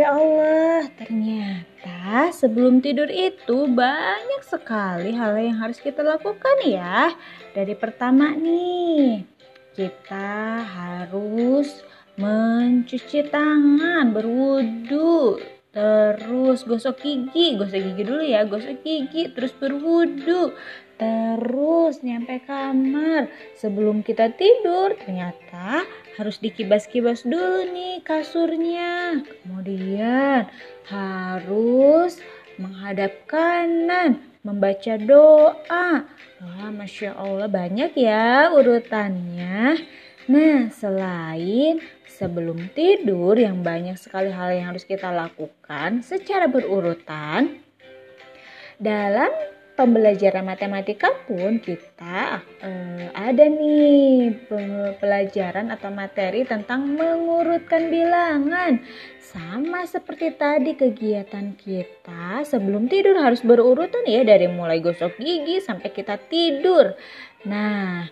Allah, 0.00 0.88
ternyata 0.96 2.32
sebelum 2.32 2.80
tidur 2.80 3.12
itu 3.12 3.68
banyak 3.68 4.40
sekali 4.40 5.12
hal 5.12 5.36
yang 5.36 5.60
harus 5.60 5.76
kita 5.76 6.00
lakukan 6.00 6.56
ya. 6.64 7.12
Dari 7.52 7.76
pertama 7.76 8.32
nih, 8.32 9.28
kita 9.76 10.64
harus 10.64 11.84
mencuci 12.16 13.28
tangan, 13.28 14.16
berwudu, 14.16 15.36
terus 15.68 16.64
gosok 16.64 17.04
gigi, 17.04 17.60
gosok 17.60 17.84
gigi 17.84 18.02
dulu 18.08 18.24
ya, 18.24 18.48
gosok 18.48 18.80
gigi, 18.80 19.28
terus 19.36 19.52
berwudu, 19.52 20.56
terus 20.96 22.00
nyampe 22.00 22.40
kamar. 22.48 23.28
Sebelum 23.60 24.00
kita 24.00 24.32
tidur, 24.32 24.96
ternyata 24.96 25.84
harus 26.14 26.38
dikibas-kibas 26.38 27.26
dulu 27.26 27.66
nih 27.74 28.02
kasurnya. 28.06 29.22
Kemudian 29.42 30.46
harus 30.86 32.22
menghadap 32.58 33.26
kanan, 33.26 34.22
membaca 34.46 34.94
doa. 34.98 36.06
Wah, 36.44 36.70
Masya 36.70 37.18
Allah 37.18 37.50
banyak 37.50 37.96
ya 37.98 38.52
urutannya. 38.54 39.80
Nah, 40.30 40.72
selain 40.72 41.82
sebelum 42.08 42.70
tidur 42.72 43.34
yang 43.34 43.66
banyak 43.66 43.98
sekali 43.98 44.30
hal 44.30 44.54
yang 44.54 44.70
harus 44.72 44.86
kita 44.86 45.10
lakukan 45.10 46.00
secara 46.06 46.46
berurutan, 46.46 47.58
dalam 48.78 49.30
pembelajaran 49.74 50.46
matematika 50.46 51.10
pun 51.26 51.58
kita 51.58 52.40
uh, 52.62 53.06
ada 53.14 53.44
nih 53.46 54.34
pelajaran 55.02 55.74
atau 55.74 55.90
materi 55.90 56.46
tentang 56.46 56.94
mengurutkan 56.94 57.90
bilangan. 57.90 58.78
Sama 59.18 59.82
seperti 59.82 60.30
tadi 60.38 60.78
kegiatan 60.78 61.58
kita 61.58 62.46
sebelum 62.46 62.86
tidur 62.86 63.18
harus 63.18 63.42
berurutan 63.42 64.06
ya 64.06 64.22
dari 64.22 64.46
mulai 64.46 64.78
gosok 64.78 65.18
gigi 65.18 65.58
sampai 65.58 65.90
kita 65.90 66.22
tidur. 66.30 66.94
Nah, 67.42 68.06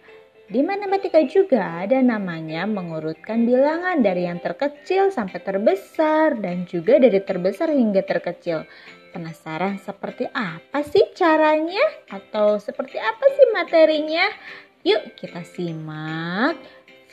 di 0.50 0.60
matematika 0.60 1.22
juga 1.22 1.86
ada 1.86 2.02
namanya 2.02 2.66
mengurutkan 2.66 3.46
bilangan 3.46 4.02
dari 4.02 4.26
yang 4.26 4.42
terkecil 4.42 5.14
sampai 5.14 5.38
terbesar 5.38 6.38
dan 6.42 6.66
juga 6.66 6.98
dari 6.98 7.22
terbesar 7.22 7.70
hingga 7.70 8.02
terkecil. 8.02 8.66
Penasaran 9.12 9.76
seperti 9.76 10.24
apa 10.32 10.80
sih 10.82 11.12
caranya 11.12 11.84
atau 12.08 12.56
seperti 12.56 12.96
apa 12.96 13.24
sih 13.36 13.46
materinya? 13.52 14.26
Yuk 14.82 15.14
kita 15.14 15.44
simak 15.46 16.56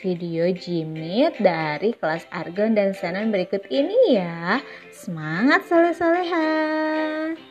video 0.00 0.48
Jimit 0.50 1.36
dari 1.38 1.92
kelas 1.92 2.24
Argon 2.32 2.72
dan 2.72 2.96
Senan 2.96 3.28
berikut 3.28 3.68
ini 3.68 4.16
ya. 4.16 4.64
Semangat 4.90 5.68
soleh-soleha! 5.68 7.49